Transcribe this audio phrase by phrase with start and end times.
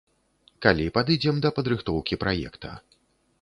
[0.65, 2.73] Калі падыдзем да падрыхтоўкі праекта.